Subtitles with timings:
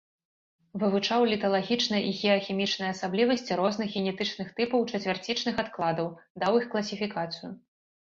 [0.83, 6.07] Вывучыў літалагічныя і геахімічныя асаблівасці розных генетычных тыпаў чацвярцічных адкладаў,
[6.45, 7.51] даў іх класіфікацыю.